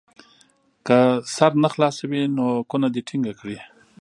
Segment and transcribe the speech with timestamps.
[0.85, 0.97] که
[1.35, 3.57] سر نه خلاصوي نو کونه دې ټینګه کړي.